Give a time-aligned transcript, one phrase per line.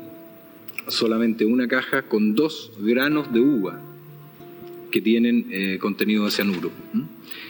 [0.87, 3.81] solamente una caja con dos granos de uva
[4.91, 6.71] que tienen eh, contenido de cianuro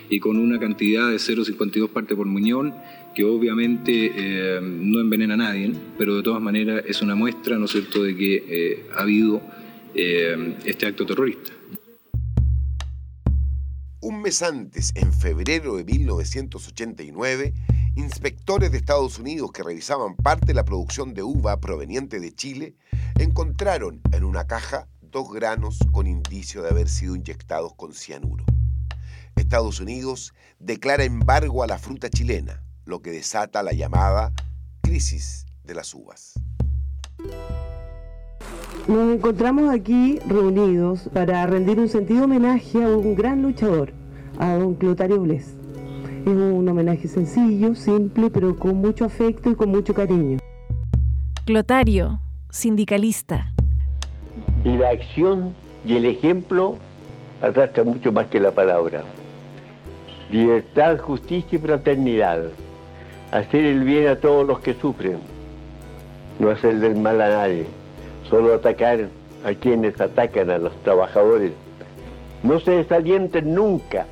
[0.09, 2.73] y con una cantidad de 0,52 partes por muñón
[3.13, 7.65] que obviamente eh, no envenena a nadie, pero de todas maneras es una muestra, ¿no
[7.65, 9.41] es cierto?, de que eh, ha habido
[9.95, 11.54] este acto terrorista.
[14.05, 17.55] Un mes antes, en febrero de 1989,
[17.95, 22.75] inspectores de Estados Unidos que revisaban parte de la producción de uva proveniente de Chile
[23.17, 28.45] encontraron en una caja dos granos con indicio de haber sido inyectados con cianuro.
[29.35, 34.33] Estados Unidos declara embargo a la fruta chilena, lo que desata la llamada
[34.83, 36.33] crisis de las uvas.
[38.87, 43.91] Nos encontramos aquí reunidos para rendir un sentido homenaje a un gran luchador,
[44.37, 45.55] a don Clotario Bles.
[46.25, 50.37] Es un homenaje sencillo, simple, pero con mucho afecto y con mucho cariño.
[51.45, 52.19] Clotario,
[52.51, 53.53] sindicalista.
[54.63, 56.77] Y la acción y el ejemplo
[57.41, 59.03] arrastran mucho más que la palabra.
[60.31, 62.45] Libertad, justicia y fraternidad.
[63.31, 65.17] Hacer el bien a todos los que sufren.
[66.39, 67.65] No hacer del mal a nadie.
[68.35, 69.07] Solo atacar
[69.45, 71.53] a quienes atacan a los trabajadores.
[72.43, 74.07] No se desalienten nunca.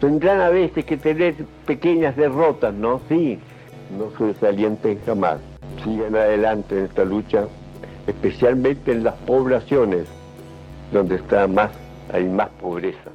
[0.00, 1.34] Tendrán a veces que tener
[1.66, 3.00] pequeñas derrotas, ¿no?
[3.08, 3.40] Sí,
[3.98, 5.40] no se desalienten jamás
[5.82, 7.48] sigan adelante en esta lucha,
[8.06, 10.06] especialmente en las poblaciones
[10.92, 11.72] donde está más,
[12.12, 13.10] hay más pobreza.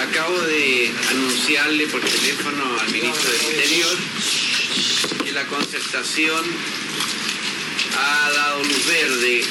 [0.00, 3.96] Acabo de anunciarle por teléfono al ministro del Interior
[5.26, 6.40] que la concertación
[7.98, 9.42] ha dado luz verde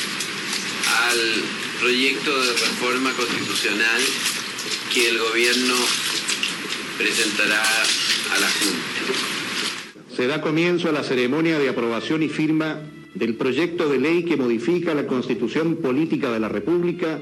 [1.10, 1.44] al
[1.80, 4.02] proyecto de reforma constitucional
[4.94, 5.76] que el gobierno
[6.98, 8.96] presentará a la Junta
[10.16, 12.80] se da comienzo a la ceremonia de aprobación y firma
[13.16, 17.20] del proyecto de ley que modifica la Constitución Política de la República.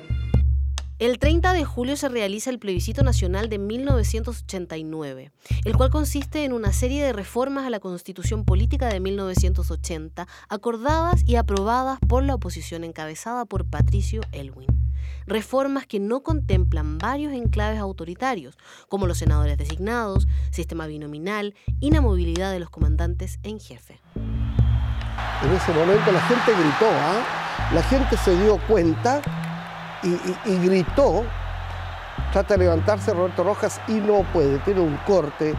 [1.04, 5.34] El 30 de julio se realiza el plebiscito nacional de 1989,
[5.66, 11.24] el cual consiste en una serie de reformas a la Constitución Política de 1980, acordadas
[11.26, 14.68] y aprobadas por la oposición encabezada por Patricio Elwin
[15.26, 22.60] reformas que no contemplan varios enclaves autoritarios, como los senadores designados, sistema binominal, inamovilidad de
[22.60, 24.00] los comandantes en jefe.
[24.16, 27.72] En ese momento la gente gritó, ¿ah?
[27.74, 29.22] la gente se dio cuenta
[30.04, 31.24] y, gritó,
[32.32, 35.56] trata de levantarse Roberto Rojas y no puede, tiene un corte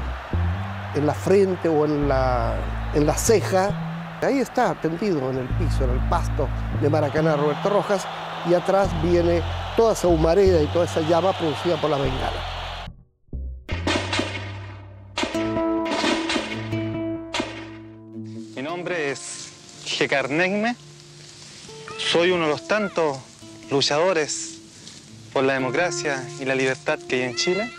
[0.95, 2.55] en la frente o en la,
[2.95, 4.19] en la ceja.
[4.23, 6.49] Ahí está, tendido en el piso, en el pasto
[6.81, 8.07] de Maracaná, Roberto Rojas,
[8.49, 9.43] y atrás viene
[9.77, 12.55] toda esa humareda y toda esa llama producida por la bengala.
[18.57, 20.77] Mi nombre es Jekar Negme.
[21.99, 23.19] Soy uno de los tantos
[23.71, 24.59] luchadores
[25.33, 27.71] por la democracia y la libertad que hay en Chile.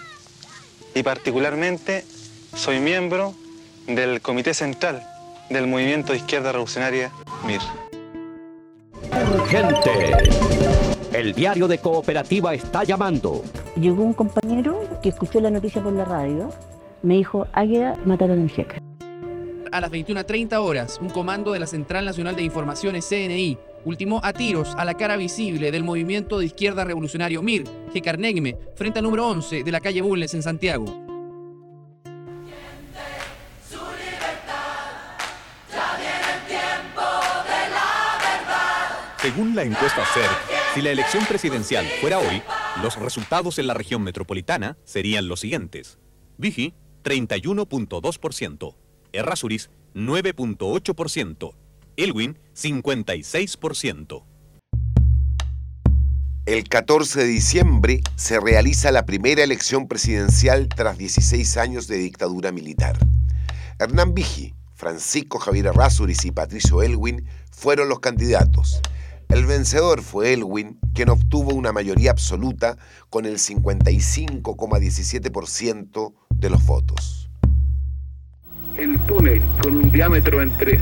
[0.94, 2.06] Y particularmente
[2.56, 3.34] soy miembro
[3.88, 5.06] del Comité Central
[5.50, 7.12] del Movimiento de Izquierda Revolucionaria
[7.46, 7.62] MIR.
[9.48, 10.30] Gente,
[11.14, 13.44] el diario de cooperativa está llamando.
[13.76, 16.50] Llegó un compañero que escuchó la noticia por la radio.
[17.04, 18.82] Me dijo, Águeda, mataron en Jeca.
[19.72, 24.34] A las 21.30 horas, un comando de la Central Nacional de Informaciones, CNI, ultimó a
[24.34, 29.28] tiros a la cara visible del movimiento de izquierda revolucionario MIR, Gecarnegme, frente al número
[29.28, 31.06] 11 de la calle Bulnes en Santiago.
[39.22, 40.30] Según la encuesta CER,
[40.76, 42.44] si la elección presidencial fuera hoy,
[42.84, 45.98] los resultados en la región metropolitana serían los siguientes.
[46.38, 48.76] Vigi, 31.2%.
[49.14, 51.56] Errázuriz, 9.8%.
[51.98, 54.24] Elwin, 56%.
[56.46, 62.52] El 14 de diciembre se realiza la primera elección presidencial tras 16 años de dictadura
[62.52, 62.96] militar.
[63.80, 68.80] Hernán Vigi, Francisco Javier Errázuriz y Patricio Elwin fueron los candidatos.
[69.30, 72.78] El vencedor fue Elwin, quien obtuvo una mayoría absoluta
[73.10, 77.30] con el 55,17% de los votos.
[78.78, 80.80] El túnel, con un diámetro entre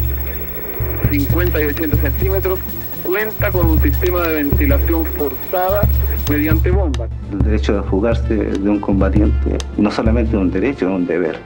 [1.19, 2.59] 50 y 80 centímetros,
[3.03, 5.87] cuenta con un sistema de ventilación forzada
[6.27, 7.09] mediante bombas.
[7.31, 11.39] El derecho de fugarse de un combatiente no solamente es un derecho, es un deber.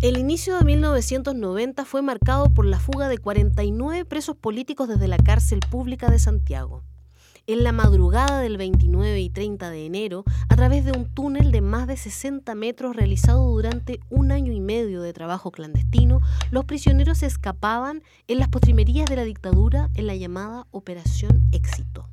[0.00, 5.16] El inicio de 1990 fue marcado por la fuga de 49 presos políticos desde la
[5.16, 6.82] cárcel pública de Santiago.
[7.48, 11.60] En la madrugada del 29 y 30 de enero, a través de un túnel de
[11.60, 16.20] más de 60 metros realizado durante un año y medio de trabajo clandestino,
[16.52, 22.08] los prisioneros escapaban en las postrimerías de la dictadura en la llamada Operación Éxito.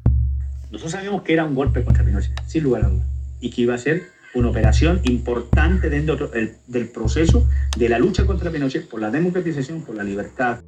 [0.72, 3.08] Nosotros sabíamos que era un golpe contra Pinochet, sin lugar a dudas,
[3.40, 6.32] y que iba a ser una operación importante dentro
[6.68, 7.48] del proceso
[7.78, 10.62] de la lucha contra Pinochet por la democratización, por la libertad.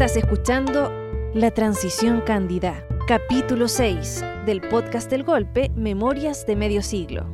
[0.00, 0.90] Estás escuchando
[1.34, 7.26] La Transición Cándida, capítulo 6 del podcast del golpe, Memorias de Medio Siglo.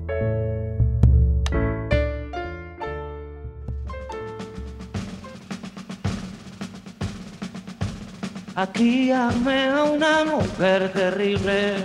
[8.57, 11.77] Aquí amé a una mujer terrible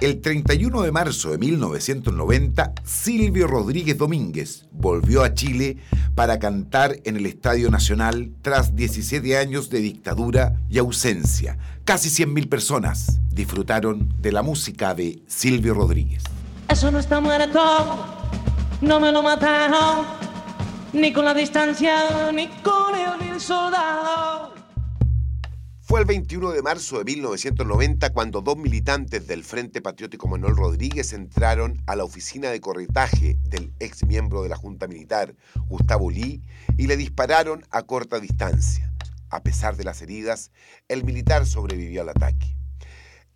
[0.00, 5.76] el 31 de marzo de 1990, Silvio Rodríguez Domínguez volvió a Chile
[6.14, 11.58] para cantar en el Estadio Nacional tras 17 años de dictadura y ausencia.
[11.84, 16.24] Casi 100.000 personas disfrutaron de la música de Silvio Rodríguez.
[16.68, 17.60] Eso no está muerto,
[18.80, 20.06] no me lo mataron,
[20.94, 24.09] ni con la distancia, ni con el soldado.
[25.90, 31.12] Fue el 21 de marzo de 1990 cuando dos militantes del Frente Patriótico Manuel Rodríguez
[31.12, 35.34] entraron a la oficina de corretaje del ex miembro de la Junta Militar,
[35.66, 36.44] Gustavo Lee,
[36.78, 38.94] y le dispararon a corta distancia.
[39.30, 40.52] A pesar de las heridas,
[40.86, 42.54] el militar sobrevivió al ataque.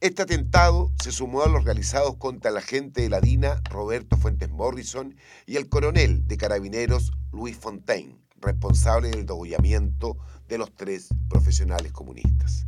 [0.00, 4.50] Este atentado se sumó a los realizados contra el agente de la DINA, Roberto Fuentes
[4.50, 10.16] Morrison, y el coronel de carabineros, Luis Fontaine, responsable del degollamiento
[10.48, 12.66] de los tres profesionales comunistas.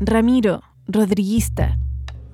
[0.00, 1.78] Ramiro, rodriguista.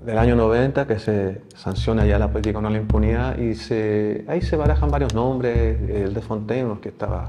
[0.05, 4.41] Del año 90 que se sanciona ya la política no la impunidad y se, ahí
[4.41, 7.29] se barajan varios nombres, el de Fontaine, que estaba,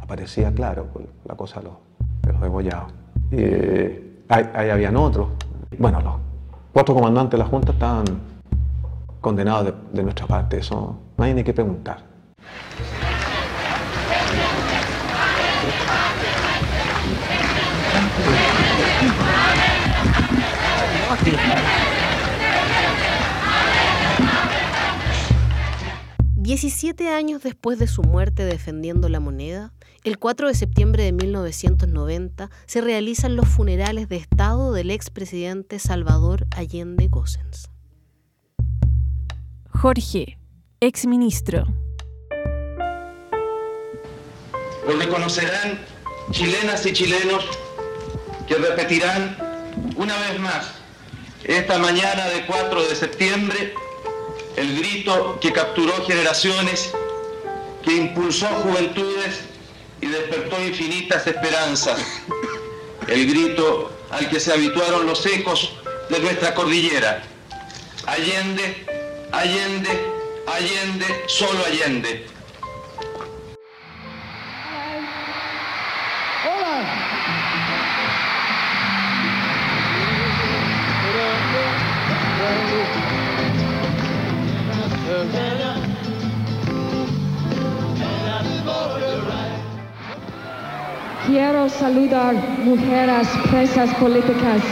[0.00, 1.74] aparecía claro, pues, la cosa de los,
[2.22, 2.92] de los degollados.
[3.30, 3.36] Y,
[4.28, 5.28] ahí, ahí, habían otros.
[5.78, 6.14] Bueno, los
[6.72, 8.04] cuatro comandantes de la Junta estaban
[9.20, 12.14] condenados de, de nuestra parte, eso no hay ni que preguntar.
[26.64, 32.48] 17 años después de su muerte defendiendo la moneda, el 4 de septiembre de 1990
[32.64, 37.68] se realizan los funerales de Estado del expresidente Salvador Allende Gossens.
[39.68, 40.38] Jorge,
[40.80, 41.66] exministro.
[44.88, 45.80] Lo reconocerán
[46.30, 47.44] chilenas y chilenos
[48.48, 49.36] que repetirán
[49.96, 50.72] una vez más
[51.44, 53.74] esta mañana de 4 de septiembre
[54.56, 56.92] el grito que capturó generaciones,
[57.84, 59.40] que impulsó juventudes
[60.00, 62.00] y despertó infinitas esperanzas,
[63.08, 65.72] el grito al que se habituaron los ecos
[66.08, 67.22] de nuestra cordillera.
[68.06, 68.86] Allende,
[69.32, 70.06] Allende,
[70.46, 72.26] Allende, solo Allende.
[91.26, 94.62] Quiero saludar mujeres presas políticas.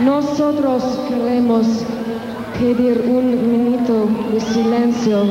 [0.00, 1.66] Nosotros queremos
[2.58, 5.24] pedir un minuto de silencio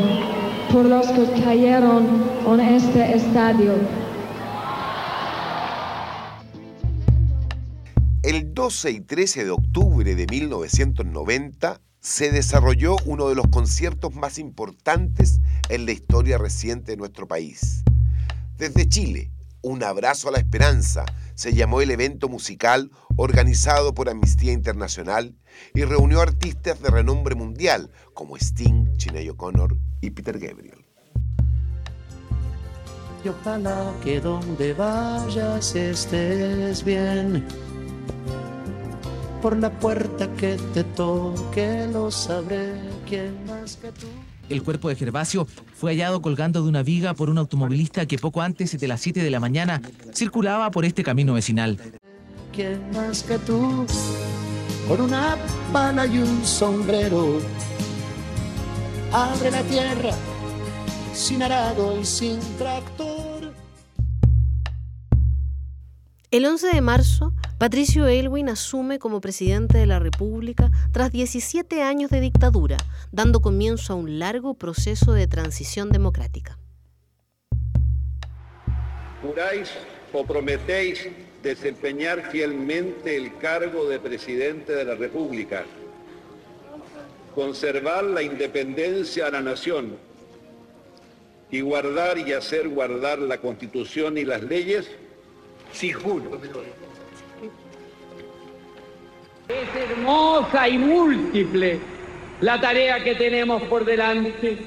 [0.71, 2.07] por los que cayeron
[2.47, 3.73] en este estadio.
[8.59, 15.39] 12 y 13 de octubre de 1990 se desarrolló uno de los conciertos más importantes
[15.69, 17.85] en la historia reciente de nuestro país.
[18.57, 24.51] Desde Chile, Un abrazo a la esperanza se llamó el evento musical organizado por Amnistía
[24.51, 25.37] Internacional
[25.73, 30.85] y reunió artistas de renombre mundial como Sting, Sinead O'Connor y Peter Gabriel.
[33.23, 37.45] Y ojalá que donde vayas estés bien.
[39.41, 42.73] Por la puerta que te toque lo sabré
[43.07, 44.07] quién más que tú.
[44.49, 48.41] El cuerpo de Gervasio fue hallado colgando de una viga por un automovilista que poco
[48.41, 49.81] antes de las 7 de la mañana
[50.13, 51.79] circulaba por este camino vecinal.
[52.51, 53.85] ¿Quién más que tú?
[54.87, 55.37] Por una
[55.71, 57.39] pala y un sombrero.
[59.11, 60.13] Abre la tierra
[61.13, 63.53] sin arado y sin tractor.
[66.31, 72.09] El 11 de marzo, Patricio Elwin asume como presidente de la República tras 17 años
[72.09, 72.77] de dictadura,
[73.11, 76.57] dando comienzo a un largo proceso de transición democrática.
[79.21, 79.71] ¿Juráis
[80.13, 81.09] o prometéis
[81.43, 85.65] desempeñar fielmente el cargo de presidente de la República?
[87.35, 89.97] Conservar la independencia a la nación
[91.51, 94.89] y guardar y hacer guardar la Constitución y las leyes?
[95.73, 96.39] Sí, juro.
[99.49, 101.79] Es hermosa y múltiple
[102.39, 104.59] la tarea que tenemos por delante.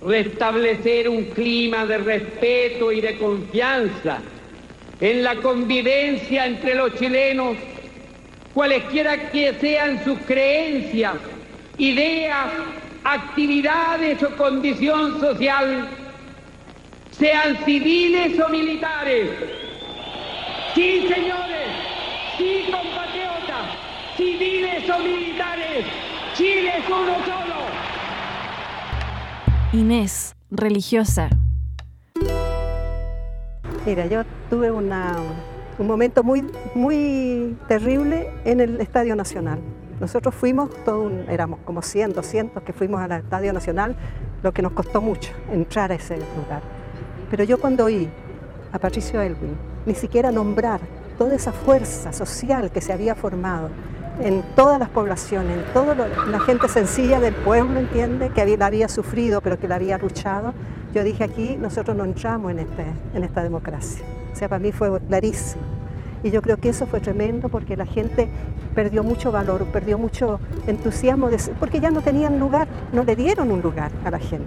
[0.00, 4.22] Restablecer un clima de respeto y de confianza
[5.00, 7.58] en la convivencia entre los chilenos,
[8.54, 11.16] cualesquiera que sean sus creencias,
[11.76, 12.52] ideas,
[13.04, 15.90] actividades o condición social,
[17.10, 19.28] sean civiles o militares.
[20.74, 21.68] Sí, señores,
[22.38, 22.91] sí, compatriotas,
[24.22, 25.84] civiles o militares,
[26.34, 27.56] Chile es uno solo.
[29.72, 31.28] Inés, religiosa.
[33.84, 35.16] Mira, yo tuve una,
[35.78, 39.58] un momento muy, muy terrible en el Estadio Nacional.
[40.00, 43.96] Nosotros fuimos, todo un- éramos como 100, 200 que fuimos al Estadio Nacional,
[44.42, 46.62] lo que nos costó mucho entrar a ese lugar.
[47.30, 48.08] Pero yo cuando oí
[48.72, 50.80] a Patricio Elwin ni siquiera nombrar
[51.18, 53.68] toda esa fuerza social que se había formado
[54.20, 58.88] en todas las poblaciones, en toda la gente sencilla del pueblo, entiende, que la había
[58.88, 60.52] sufrido pero que la había luchado,
[60.94, 64.04] yo dije aquí nosotros no entramos en, este, en esta democracia.
[64.32, 65.62] O sea, para mí fue clarísimo.
[66.22, 68.28] Y yo creo que eso fue tremendo porque la gente
[68.74, 71.28] perdió mucho valor, perdió mucho entusiasmo,
[71.58, 74.46] porque ya no tenían lugar, no le dieron un lugar a la gente.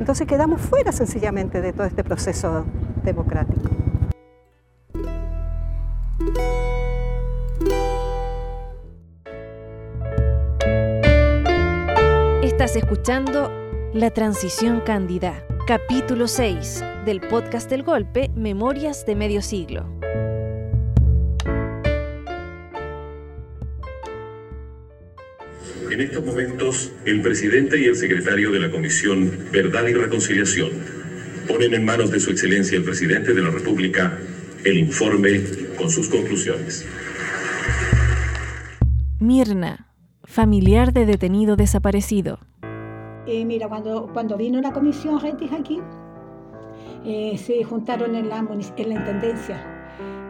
[0.00, 2.64] Entonces quedamos fuera sencillamente de todo este proceso
[3.04, 3.70] democrático.
[12.70, 19.92] Estás escuchando La Transición Cándida, capítulo 6 del podcast del Golpe, Memorias de Medio Siglo.
[25.90, 30.70] En estos momentos, el presidente y el secretario de la Comisión Verdad y Reconciliación
[31.48, 34.16] ponen en manos de su excelencia el presidente de la República
[34.62, 35.42] el informe
[35.76, 36.86] con sus conclusiones.
[39.18, 42.38] Mirna, familiar de detenido desaparecido.
[43.26, 45.80] Eh, mira, cuando, cuando vino la comisión Retis aquí,
[47.04, 49.58] eh, se juntaron en la, intendencia.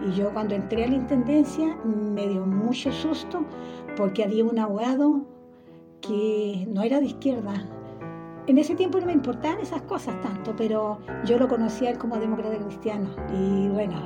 [0.06, 3.44] Y yo cuando entré a la intendencia me dio mucho susto
[3.97, 5.23] porque había un abogado
[6.00, 7.52] que no era de izquierda.
[8.47, 12.16] En ese tiempo no me importaban esas cosas tanto, pero yo lo conocía él como
[12.16, 13.11] demócrata cristiano.
[13.32, 13.97] Y bueno,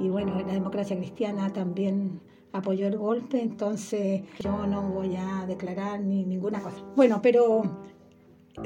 [0.00, 2.20] y bueno, la democracia cristiana también
[2.56, 6.78] apoyó el golpe, entonces yo no voy a declarar ni ninguna cosa.
[6.96, 7.62] Bueno, pero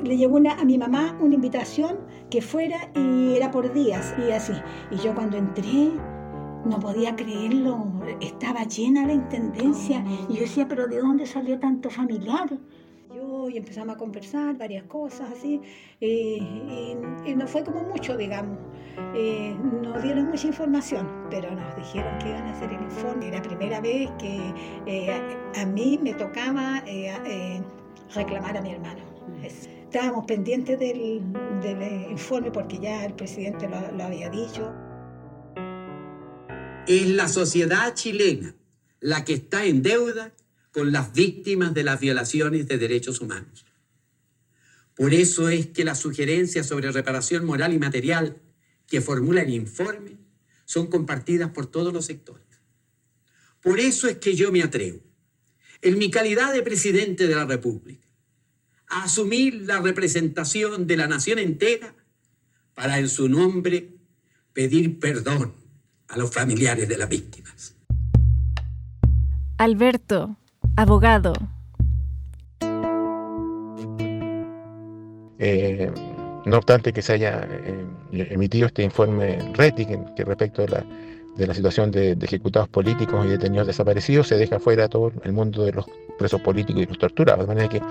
[0.02, 1.98] le llegó una- a mi mamá una invitación
[2.30, 4.52] que fuera y era por días y así.
[4.90, 5.90] Y yo cuando entré
[6.64, 7.86] no podía creerlo,
[8.20, 12.50] estaba llena la intendencia y yo decía, pero ¿de dónde salió tanto familiar?
[13.14, 15.60] Yo y empezamos a conversar varias cosas así
[16.00, 16.96] eh, y,
[17.30, 18.58] y no fue como mucho, digamos.
[19.14, 23.28] Eh, nos dieron mucha información, pero nos dijeron que iban a hacer el informe.
[23.28, 24.38] Era la primera vez que
[24.86, 25.10] eh,
[25.56, 27.62] a, a mí me tocaba eh, eh,
[28.14, 29.00] reclamar a mi hermano.
[29.42, 31.20] Es- Estábamos pendientes del,
[31.62, 34.72] del, informe porque ya el presidente lo, lo había dicho.
[36.86, 38.54] Es la sociedad chilena
[39.00, 40.32] la que está en deuda
[40.72, 43.64] con las víctimas de las violaciones de derechos humanos.
[44.94, 48.36] Por eso es que las sugerencias sobre reparación moral y material
[48.86, 50.18] que formula el informe
[50.64, 52.46] son compartidas por todos los sectores.
[53.62, 55.00] Por eso es que yo me atrevo,
[55.82, 58.06] en mi calidad de presidente de la República,
[58.88, 61.94] a asumir la representación de la nación entera
[62.74, 63.94] para en su nombre
[64.52, 65.54] pedir perdón
[66.08, 67.74] a los familiares de las víctimas.
[69.58, 70.36] Alberto,
[70.76, 71.32] abogado.
[75.38, 75.90] Eh,
[76.44, 81.90] no obstante que se haya eh, emitido este informe RETI, que, respecto de la, situación
[81.90, 85.86] de, ejecutados políticos y detenidos desaparecidos, se deja fuera todo el mundo de los
[86.18, 87.46] presos políticos y los torturados.
[87.46, 87.82] De manera que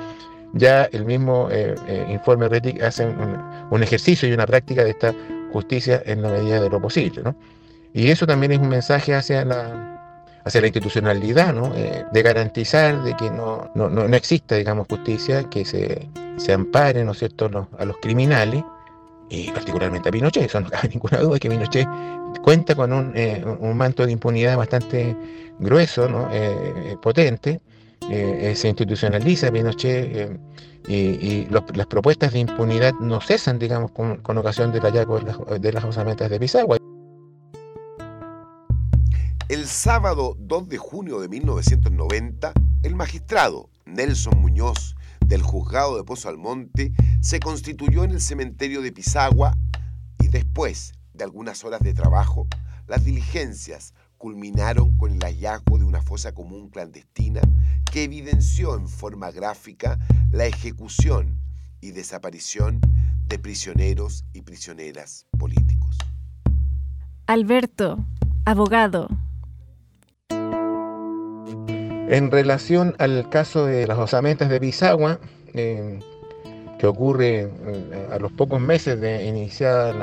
[0.54, 1.76] ya el mismo eh,
[2.10, 3.38] informe RETI hace un,
[3.70, 5.14] un, ejercicio y una práctica de esta
[5.52, 7.24] justicia en la medida de lo posible.
[7.24, 7.36] ¿no?
[7.94, 9.99] Y eso también es un mensaje hacia la,
[10.46, 11.74] hacia la institucionalidad, ¿no?
[11.76, 17.04] Eh, de garantizar de que no, no, no, exista, digamos, justicia, que se, se ampare,
[17.04, 18.64] ¿no es cierto?, a los criminales,
[19.30, 20.46] y particularmente a Pinochet.
[20.46, 21.88] Eso no cabe ninguna duda que Pinochet
[22.42, 25.16] cuenta con un, eh, un manto de impunidad bastante
[25.60, 26.30] grueso, ¿no?
[26.32, 27.62] Eh, potente,
[28.10, 30.40] se institucionaliza Pinochet
[30.88, 35.26] y, y las propuestas de impunidad no cesan, digamos, con, con ocasión del hallazgo de
[35.26, 36.78] las, de las osamentas de Pisagua.
[39.50, 42.54] El sábado 2 de junio de 1990,
[42.84, 48.92] el magistrado Nelson Muñoz del juzgado de Pozo Almonte se constituyó en el cementerio de
[48.92, 49.58] Pisagua
[50.20, 52.48] y después de algunas horas de trabajo,
[52.88, 57.42] las diligencias culminaron con el hallazgo de una fosa común clandestina
[57.92, 59.98] que evidenció en forma gráfica
[60.30, 61.42] la ejecución
[61.82, 62.82] y desaparición
[63.26, 65.98] de prisioneros y prisioneras políticos.
[67.26, 68.06] Alberto,
[68.46, 69.10] abogado,
[72.10, 75.20] en relación al caso de las osamentas de Pisagua,
[75.54, 76.00] eh,
[76.80, 79.96] que ocurre eh, a los pocos meses de iniciar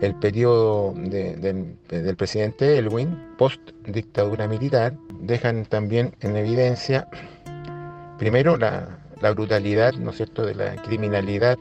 [0.00, 7.06] el periodo del presidente Elwin, post dictadura militar, dejan también en evidencia,
[8.18, 8.98] primero, la,
[9.34, 11.58] brutalidad, ¿no es cierto?, de la criminalidad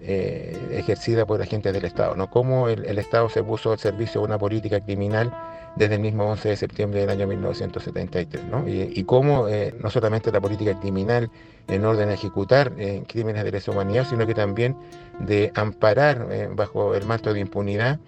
[0.00, 2.30] eh, ejercida por agentes del Estado, ¿no?
[2.30, 5.32] Cómo el Estado se puso al servicio de una política criminal
[5.76, 8.64] desde el mismo 11 de septiembre del año 1973, ¿no?
[8.68, 11.30] Y, cómo eh, no solamente la política criminal
[11.66, 14.76] en orden a ejecutar eh, crímenes de lesa humanidad, sino que también
[15.20, 17.98] de amparar eh, bajo el manto de impunidad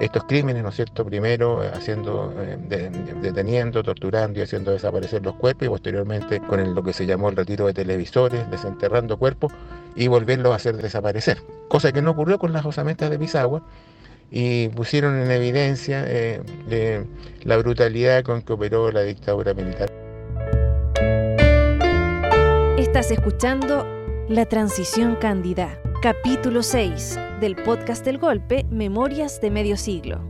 [0.00, 1.06] estos crímenes, ¿no es cierto?
[1.06, 2.32] Primero haciendo,
[3.22, 7.36] deteniendo, torturando y haciendo desaparecer los cuerpos y posteriormente con lo que se llamó el
[7.36, 9.52] retiro de televisores, desenterrando cuerpos
[9.94, 11.38] y volverlos a hacer desaparecer.
[11.68, 13.62] Cosa que no ocurrió con las osamentas de Pisagua,
[14.30, 17.04] y pusieron en evidencia eh,
[17.42, 19.90] la brutalidad con que operó la dictadura militar.
[22.78, 23.86] Estás escuchando
[24.28, 30.20] La Transición Cándida, capítulo 6 del podcast del golpe Memorias de Medio Siglo.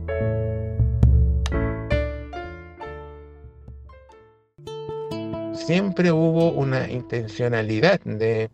[5.53, 8.49] Siempre hubo una intencionalidad de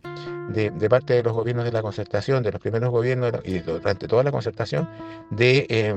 [0.48, 4.22] de, parte de los gobiernos de la concertación, de los primeros gobiernos y durante toda
[4.22, 4.88] la concertación,
[5.30, 5.94] de, eh,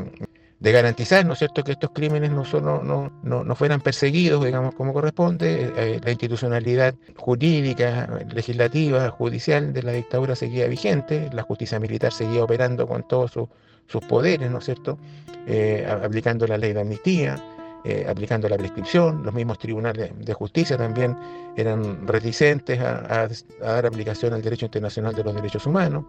[0.60, 4.74] de garantizar, ¿no es cierto?, que estos crímenes no, solo, no, no, fueran perseguidos, digamos,
[4.74, 11.80] como corresponde, eh, la institucionalidad jurídica, legislativa, judicial de la dictadura seguía vigente, la justicia
[11.80, 14.98] militar seguía operando con todos sus poderes, ¿no es cierto?,
[15.46, 17.42] eh, aplicando la ley de amnistía,
[17.90, 19.24] eh, aplicando la prescripción.
[19.24, 21.16] Los mismos tribunales de justicia también
[21.56, 23.30] eran reticentes a,
[23.62, 26.04] dar aplicación al derecho internacional de los derechos humanos.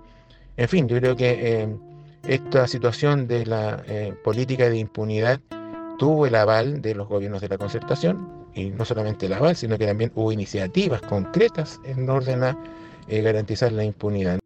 [0.57, 1.77] En fin, yo creo que eh,
[2.27, 5.39] esta situación de la eh, política de impunidad
[6.01, 9.79] tuvo el aval de los gobiernos de la concertación, y no solamente el aval, sino
[9.79, 12.59] que también hubo iniciativas concretas en orden a
[13.07, 14.41] garantizar la impunidad.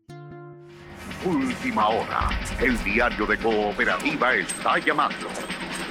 [1.25, 2.29] Última hora,
[2.61, 5.29] el diario de Cooperativa está llamando.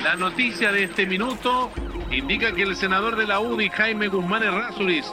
[0.03, 1.71] La noticia de este minuto
[2.09, 5.05] indica que el senador de la UDI, Jaime Guzmán Errázuriz,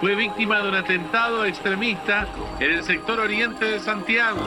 [0.00, 2.28] fue víctima de un atentado extremista
[2.60, 4.46] en el sector oriente de Santiago.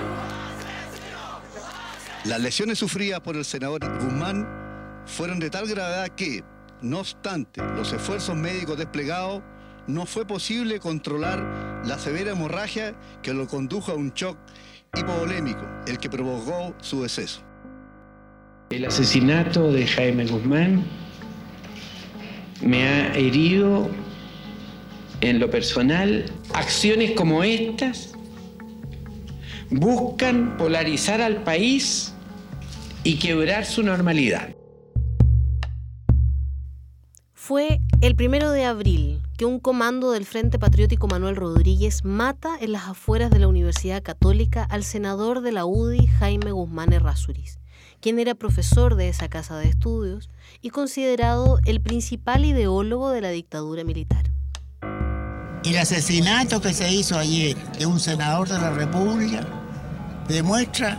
[2.25, 4.47] Las lesiones sufridas por el senador Guzmán
[5.07, 6.43] fueron de tal gravedad que,
[6.81, 9.41] no obstante los esfuerzos médicos desplegados,
[9.87, 14.37] no fue posible controlar la severa hemorragia que lo condujo a un shock
[14.95, 17.46] hipovolémico, el que provocó su deceso.
[18.69, 20.83] El asesinato de Jaime Guzmán
[22.61, 23.89] me ha herido
[25.21, 26.25] en lo personal.
[26.53, 28.13] Acciones como estas
[29.69, 32.13] buscan polarizar al país
[33.03, 34.53] y quebrar su normalidad.
[37.33, 42.73] Fue el primero de abril que un comando del Frente Patriótico Manuel Rodríguez mata en
[42.73, 47.59] las afueras de la Universidad Católica al senador de la UDI Jaime Guzmán Errázuriz,
[48.01, 50.29] quien era profesor de esa casa de estudios
[50.61, 54.31] y considerado el principal ideólogo de la dictadura militar.
[55.63, 59.45] El asesinato que se hizo ayer de un senador de la República
[60.27, 60.97] demuestra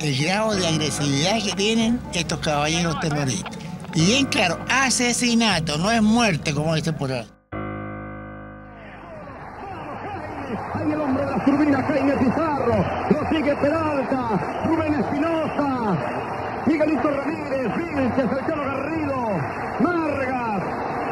[0.00, 3.56] el grado de agresividad que tienen estos caballeros terroristas.
[3.94, 7.33] Y bien claro, asesinato, no es muerte como dice por ahí.
[10.74, 12.84] Ahí el hombre de la turbina, Jaime Pizarro.
[13.10, 15.96] Lo sigue Peralta, Rubén Espinosa,
[16.66, 19.16] Miguelito Ramírez, Vilches, Sergio Garrido,
[19.80, 20.62] Margas,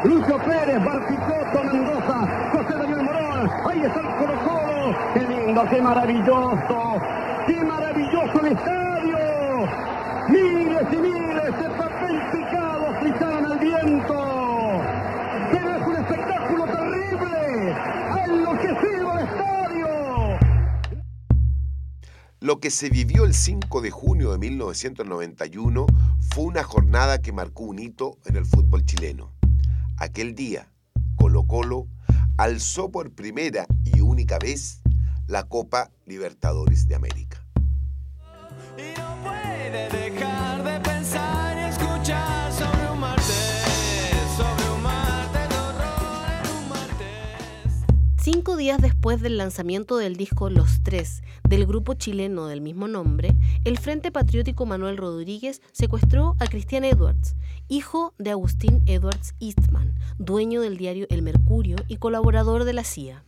[0.05, 3.51] Lucio Pérez, Barticoto, Mendoza, José Daniel Morón.
[3.69, 4.97] Ahí está el Colo Colo.
[5.13, 7.01] ¡Qué lindo, qué maravilloso!
[7.47, 9.17] ¡Qué maravilloso el estadio!
[10.29, 11.69] Miles y miles de
[22.53, 25.87] Lo que se vivió el 5 de junio de 1991
[26.19, 29.33] fue una jornada que marcó un hito en el fútbol chileno.
[29.97, 30.71] Aquel día,
[31.15, 31.87] Colo Colo
[32.37, 34.83] alzó por primera y única vez
[35.25, 37.42] la Copa Libertadores de América.
[48.23, 53.35] Cinco días después del lanzamiento del disco Los Tres del grupo chileno del mismo nombre,
[53.65, 57.35] el Frente Patriótico Manuel Rodríguez secuestró a Cristian Edwards,
[57.67, 63.25] hijo de Agustín Edwards Eastman, dueño del diario El Mercurio y colaborador de la CIA.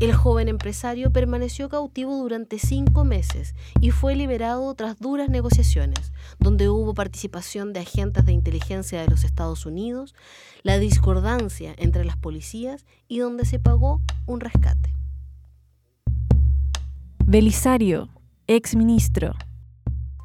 [0.00, 6.68] El joven empresario permaneció cautivo durante cinco meses y fue liberado tras duras negociaciones, donde
[6.68, 10.14] hubo participación de agentes de inteligencia de los Estados Unidos,
[10.62, 14.94] la discordancia entre las policías y donde se pagó un rescate.
[17.24, 18.08] Belisario,
[18.46, 19.34] exministro.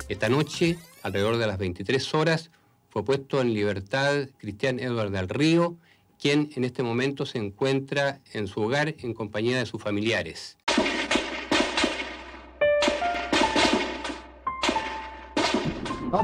[0.07, 2.51] Esta noche, alrededor de las 23 horas,
[2.89, 5.77] fue puesto en libertad Cristian Edward del Río,
[6.23, 10.57] quien en este momento se encuentra en su hogar en compañía de sus familiares.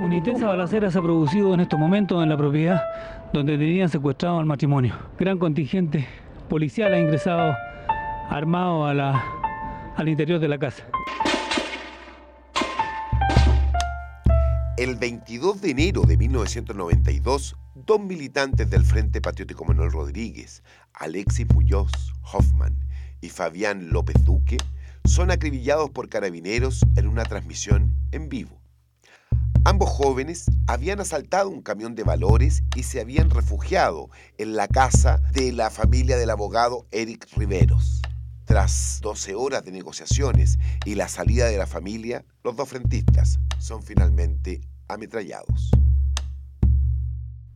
[0.02, 2.82] Una intensa balacera se ha producido en estos momentos en la propiedad
[3.34, 4.96] donde tenían secuestrado al matrimonio.
[5.20, 6.08] Gran contingente
[6.48, 7.54] policial ha ingresado
[8.30, 10.86] armado al interior de la casa.
[14.80, 20.64] El 22 de enero de 1992, dos militantes del Frente Patriótico Manuel Rodríguez,
[20.94, 21.92] Alexis Muñoz
[22.32, 22.88] Hoffman
[23.20, 24.56] y Fabián López Duque,
[25.04, 28.62] son acribillados por carabineros en una transmisión en vivo.
[29.66, 35.18] Ambos jóvenes habían asaltado un camión de valores y se habían refugiado en la casa
[35.34, 38.02] de la familia del abogado Eric Riveros.
[38.50, 43.84] Tras 12 horas de negociaciones y la salida de la familia, los dos frentistas son
[43.84, 45.70] finalmente ametrallados.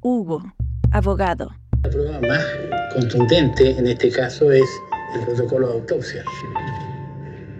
[0.01, 0.43] Hugo,
[0.91, 1.49] abogado.
[1.81, 2.45] La prueba más
[2.93, 4.69] contundente en este caso es
[5.15, 6.23] el protocolo de autopsia,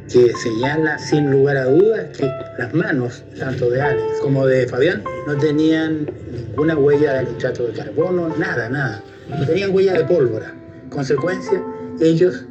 [0.07, 5.03] que señala sin lugar a dudas que las manos, tanto de Alex como de Fabián,
[5.25, 9.03] no tenían ninguna huella de nitrato de carbono, nada, nada.
[9.27, 10.53] No tenían huella de pólvora.
[10.91, 11.63] Consecuencia,
[11.99, 12.45] ellos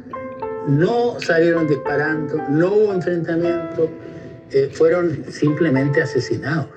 [0.67, 3.89] no salieron disparando, no hubo enfrentamiento,
[4.51, 6.69] eh, fueron simplemente asesinados.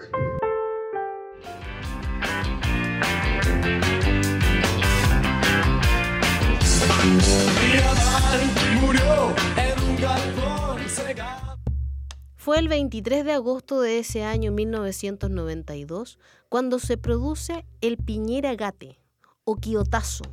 [12.37, 16.19] Fue el 23 de agosto de ese año 1992
[16.49, 19.01] cuando se produce el Piñera Gate
[19.43, 20.25] o Quiotazo,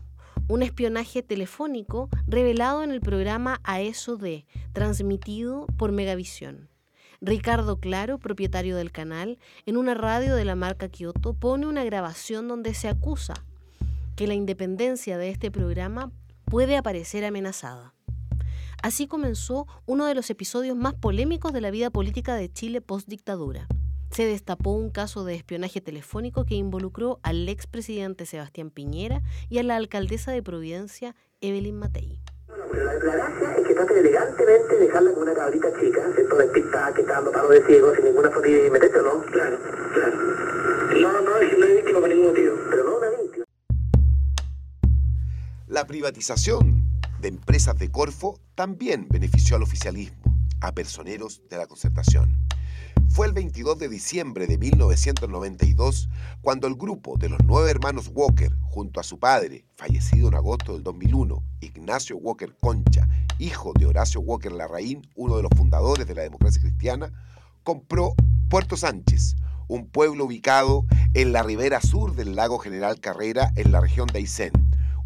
[0.47, 6.69] un espionaje telefónico revelado en el programa A eso de, transmitido por Megavisión.
[7.21, 12.47] Ricardo Claro, propietario del canal, en una radio de la marca Kyoto, pone una grabación
[12.47, 13.33] donde se acusa
[14.15, 16.11] que la independencia de este programa
[16.45, 17.93] puede aparecer amenazada.
[18.81, 23.67] Así comenzó uno de los episodios más polémicos de la vida política de Chile post-dictadura.
[24.13, 29.63] Se destapó un caso de espionaje telefónico que involucró al expresidente Sebastián Piñera y a
[29.63, 32.21] la alcaldesa de Providencia, Evelyn Matei.
[32.47, 36.35] La, la gracia es que trate elegantemente de dejarla como una cabrita chica, ¿cierto?
[36.37, 39.25] Despistada, que está dando paro de ciego, sin ninguna fotilla y meterte, ¿no?
[39.31, 39.57] Claro,
[39.95, 40.15] claro.
[41.01, 43.45] No, no, no es víctima por ningún motivo, pero no una víctima.
[45.65, 46.83] La privatización
[47.19, 50.21] de empresas de Corfo también benefició al oficialismo,
[50.61, 52.42] a personeros de la concertación.
[53.09, 56.09] Fue el 22 de diciembre de 1992
[56.41, 60.73] cuando el grupo de los nueve hermanos Walker, junto a su padre, fallecido en agosto
[60.73, 63.07] del 2001, Ignacio Walker Concha,
[63.37, 67.11] hijo de Horacio Walker Larraín, uno de los fundadores de la democracia cristiana,
[67.63, 68.15] compró
[68.49, 69.35] Puerto Sánchez,
[69.67, 74.19] un pueblo ubicado en la ribera sur del lago General Carrera en la región de
[74.19, 74.51] Aysén,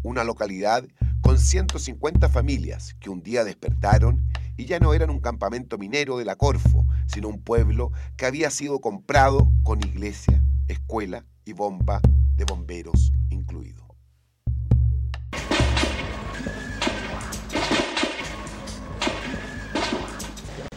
[0.02, 0.84] una localidad
[1.28, 4.24] con 150 familias que un día despertaron
[4.56, 8.48] y ya no eran un campamento minero de la Corfo, sino un pueblo que había
[8.48, 12.00] sido comprado con iglesia, escuela y bomba
[12.34, 13.94] de bomberos incluido.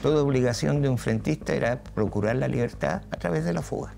[0.01, 3.95] Toda obligación de un frentista era procurar la libertad a través de la fuga.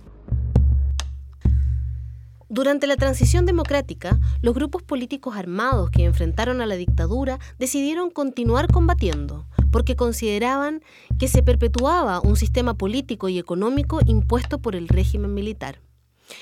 [2.53, 8.67] Durante la transición democrática, los grupos políticos armados que enfrentaron a la dictadura decidieron continuar
[8.67, 10.83] combatiendo, porque consideraban
[11.17, 15.81] que se perpetuaba un sistema político y económico impuesto por el régimen militar.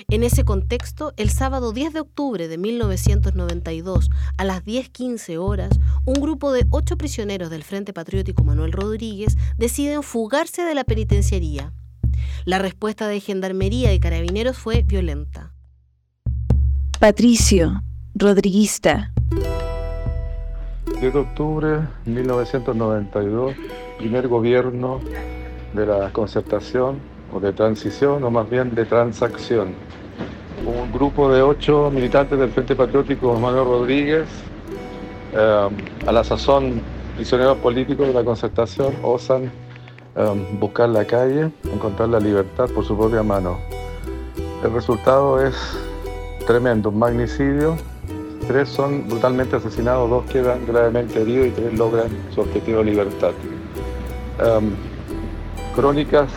[0.09, 6.15] En ese contexto, el sábado 10 de octubre de 1992, a las 10.15 horas, un
[6.15, 11.71] grupo de ocho prisioneros del Frente Patriótico Manuel Rodríguez deciden fugarse de la penitenciaría.
[12.43, 15.50] La respuesta de Gendarmería y Carabineros fue violenta.
[17.01, 17.81] Patricio,
[18.13, 19.11] rodriguista.
[20.99, 21.67] 10 de octubre
[22.05, 23.55] de 1992,
[23.97, 24.99] primer gobierno
[25.73, 26.99] de la concertación
[27.33, 29.73] o de transición o más bien de transacción.
[30.63, 34.27] Un grupo de ocho militantes del Frente Patriótico Manuel Rodríguez,
[35.33, 35.69] eh,
[36.05, 36.83] a la sazón
[37.15, 39.45] prisioneros políticos de la concertación, osan
[40.15, 43.57] eh, buscar la calle, encontrar la libertad por su propia mano.
[44.63, 45.55] El resultado es
[46.51, 47.77] tremendo, un magnicidio.
[48.45, 53.31] Tres son brutalmente asesinados, dos quedan gravemente heridos y tres logran su objetivo de libertad.
[54.45, 54.71] Um,
[55.73, 56.29] crónicas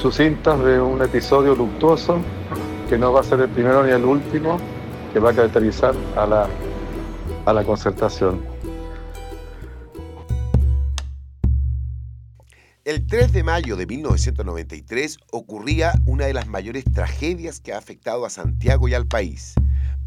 [0.00, 2.16] sucintas de un episodio luctuoso
[2.88, 4.56] que no va a ser el primero ni el último,
[5.12, 6.48] que va a caracterizar a la,
[7.46, 8.40] a la concertación.
[12.90, 18.26] El 3 de mayo de 1993 ocurría una de las mayores tragedias que ha afectado
[18.26, 19.54] a Santiago y al país.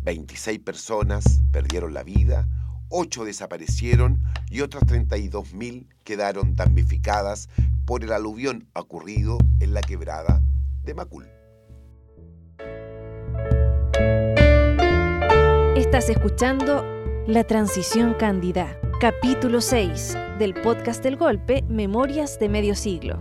[0.01, 2.45] 26 personas perdieron la vida,
[2.89, 7.47] 8 desaparecieron y otras 32.000 quedaron damnificadas
[7.85, 10.41] por el aluvión ocurrido en la quebrada
[10.83, 11.29] de Macul.
[15.77, 16.83] Estás escuchando
[17.27, 23.17] La Transición Cándida, capítulo 6 del podcast del Golpe, Memorias de Medio Siglo.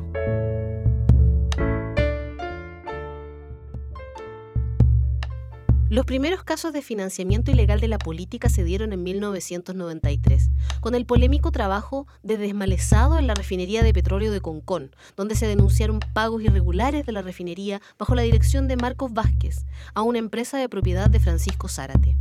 [5.89, 11.07] Los primeros casos de financiamiento ilegal de la política se dieron en 1993, con el
[11.07, 16.43] polémico trabajo de desmalezado en la refinería de petróleo de Concón, donde se denunciaron pagos
[16.43, 21.09] irregulares de la refinería bajo la dirección de Marcos Vázquez a una empresa de propiedad
[21.09, 22.17] de Francisco Zárate.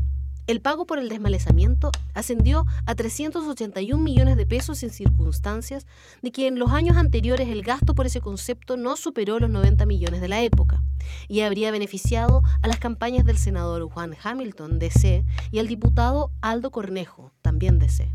[0.51, 5.87] El pago por el desmalezamiento ascendió a 381 millones de pesos en circunstancias
[6.21, 9.85] de que en los años anteriores el gasto por ese concepto no superó los 90
[9.85, 10.83] millones de la época
[11.29, 16.69] y habría beneficiado a las campañas del senador Juan Hamilton, DC, y al diputado Aldo
[16.69, 18.11] Cornejo, también DC.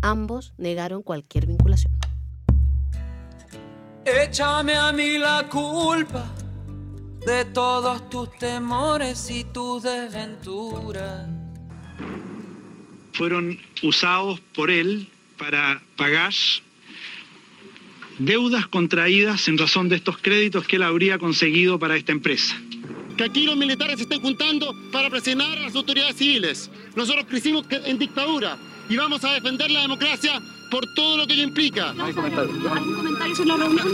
[0.00, 1.92] Ambos negaron cualquier vinculación.
[4.06, 6.24] Échame a mí la culpa
[7.26, 11.37] de todos tus temores y tus desventuras.
[13.12, 16.32] Fueron usados por él para pagar
[18.18, 22.56] deudas contraídas en razón de estos créditos que él habría conseguido para esta empresa.
[23.16, 26.70] que aquí los militares se estén juntando para presionar a las autoridades civiles.
[26.94, 28.56] Nosotros crecimos en dictadura
[28.88, 30.40] y vamos a defender la democracia
[30.70, 31.90] por todo lo que ello implica.
[31.90, 32.14] ¿Algún
[32.94, 33.88] comentario sobre la reunión?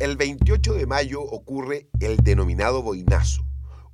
[0.00, 3.44] El 28 de mayo ocurre el denominado Boinazo,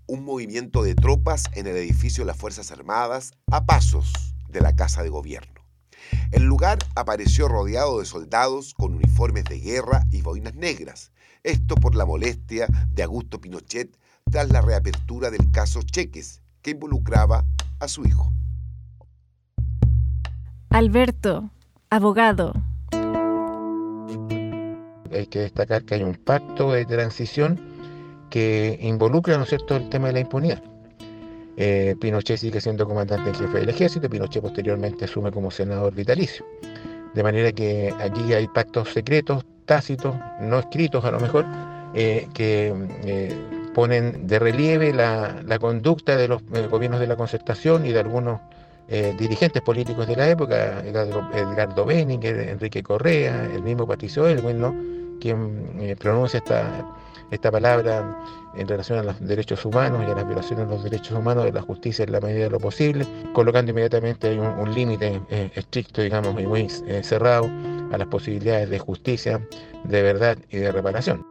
[0.07, 4.12] un movimiento de tropas en el edificio de las Fuerzas Armadas a pasos
[4.49, 5.62] de la Casa de Gobierno.
[6.31, 11.12] El lugar apareció rodeado de soldados con uniformes de guerra y boinas negras,
[11.43, 13.97] esto por la molestia de Augusto Pinochet
[14.31, 17.45] tras la reapertura del caso Cheques, que involucraba
[17.79, 18.33] a su hijo.
[20.71, 21.51] Alberto,
[21.90, 22.53] abogado.
[25.12, 27.74] Hay que destacar que hay un pacto de transición
[28.35, 30.61] que involucra, ¿no es cierto?, el tema de la impunidad.
[31.57, 36.44] Eh, Pinochet sigue siendo comandante en jefe del ejército, Pinochet posteriormente asume como senador vitalicio.
[37.14, 41.47] De manera que aquí hay pactos secretos, tácitos, no escritos a lo mejor,
[41.94, 43.33] eh, que eh,
[43.73, 48.40] ponen de relieve la, conducta de los gobiernos de la concertación y de algunos
[49.16, 54.75] dirigentes políticos de la época, Edgardo, Benning, Enrique Correa, el mismo Patricio Elwin, ¿no?
[55.20, 56.85] quien pronuncia esta,
[57.31, 58.16] esta palabra
[58.57, 61.53] en relación a los derechos humanos y a las violaciones de los derechos humanos de
[61.53, 66.03] la justicia en la medida de lo posible, colocando inmediatamente un, un límite eh, estricto,
[66.03, 67.50] digamos, y muy eh, cerrado
[67.92, 69.46] a las posibilidades de justicia,
[69.85, 71.27] de verdad y de reparación.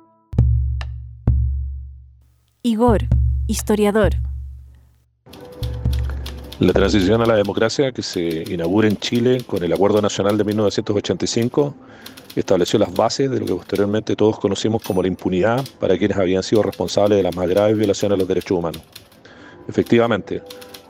[2.61, 3.01] Igor,
[3.47, 4.13] historiador.
[6.59, 10.43] La transición a la democracia que se inaugura en Chile con el Acuerdo Nacional de
[10.45, 11.75] 1985
[12.39, 16.43] estableció las bases de lo que posteriormente todos conocimos como la impunidad para quienes habían
[16.43, 18.81] sido responsables de las más graves violaciones a los derechos humanos.
[19.67, 20.41] Efectivamente,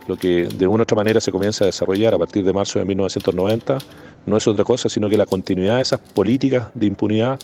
[0.08, 2.80] lo que de una u otra manera se comienza a desarrollar a partir de marzo
[2.80, 3.78] de 1990
[4.26, 7.40] no es otra cosa sino que la continuidad de esas políticas de impunidad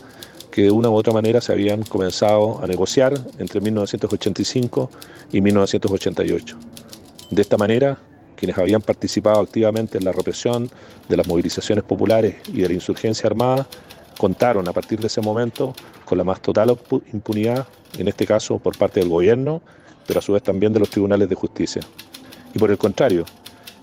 [0.52, 4.90] que de una u otra manera se habían comenzado a negociar entre 1985
[5.32, 6.58] y 1988.
[7.30, 8.00] De esta manera,
[8.40, 10.72] quienes habían participado activamente en la represión
[11.10, 13.68] de las movilizaciones populares y de la insurgencia armada
[14.18, 15.74] contaron a partir de ese momento
[16.06, 16.78] con la más total
[17.12, 19.62] impunidad, en este caso por parte del gobierno,
[20.08, 21.82] pero a su vez también de los tribunales de justicia.
[22.54, 23.26] Y por el contrario,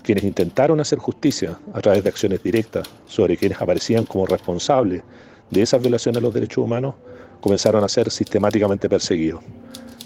[0.01, 5.03] quienes intentaron hacer justicia a través de acciones directas sobre quienes aparecían como responsables
[5.51, 6.95] de esas violaciones a los derechos humanos,
[7.41, 9.43] comenzaron a ser sistemáticamente perseguidos.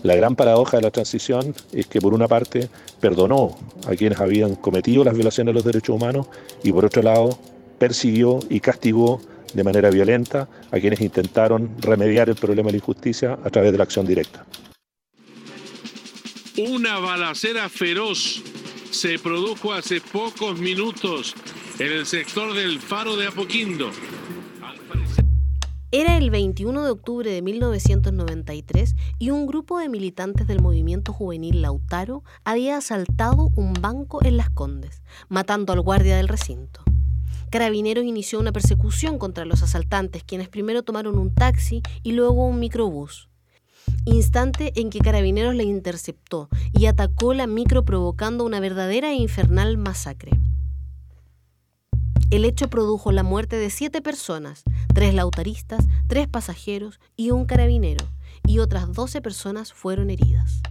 [0.04, 4.56] La gran paradoja de la transición es que por una parte perdonó a quienes habían
[4.56, 6.28] cometido las violaciones de los derechos humanos
[6.64, 7.38] y por otro lado
[7.78, 9.22] persiguió y castigó
[9.54, 13.78] de manera violenta a quienes intentaron remediar el problema de la injusticia a través de
[13.78, 14.46] la acción directa.
[16.58, 18.42] Una balacera feroz
[18.92, 21.34] se produjo hace pocos minutos
[21.80, 23.90] en el sector del Faro de Apoquindo.
[25.94, 31.62] Era el 21 de octubre de 1993 y un grupo de militantes del movimiento juvenil
[31.62, 36.82] Lautaro había asaltado un banco en Las Condes, matando al guardia del recinto.
[37.50, 42.62] Carabineros inició una persecución contra los asaltantes, quienes primero tomaron un taxi y luego un
[42.62, 43.28] microbús.
[44.06, 49.78] Instante en que Carabineros le interceptó y atacó la micro provocando una verdadera e infernal
[49.78, 50.32] masacre.
[52.32, 54.64] El hecho produjo la muerte de siete personas,
[54.94, 58.08] tres lautaristas, tres pasajeros y un carabinero,
[58.48, 60.62] y otras doce personas fueron heridas.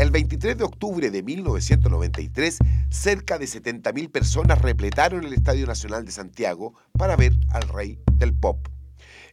[0.00, 2.58] El 23 de octubre de 1993,
[2.90, 8.34] cerca de 70.000 personas repletaron el Estadio Nacional de Santiago para ver al rey del
[8.34, 8.73] pop.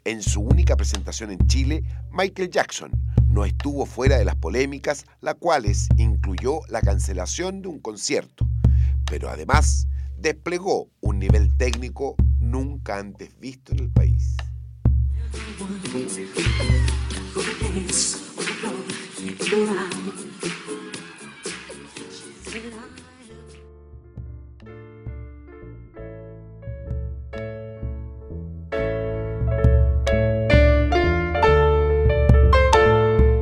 [0.04, 2.92] En su única presentación en Chile, Michael Jackson.
[3.28, 8.48] No estuvo fuera de las polémicas, las cuales incluyó la cancelación de un concierto,
[9.06, 9.88] pero además
[10.18, 14.36] desplegó un nivel técnico nunca antes visto en el país.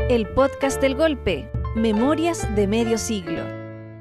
[0.10, 3.44] El podcast del golpe, Memorias de Medio Siglo.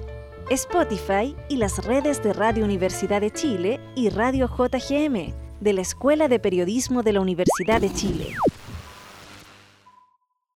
[0.50, 6.26] Spotify y las redes de Radio Universidad de Chile y Radio JGM de la Escuela
[6.26, 8.26] de Periodismo de la Universidad de Chile.